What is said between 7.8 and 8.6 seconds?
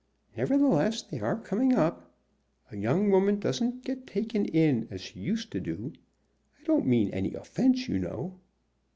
you know."